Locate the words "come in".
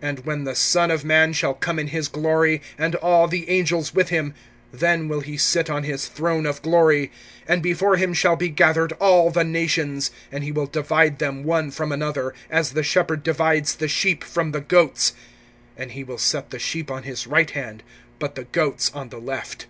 1.52-1.88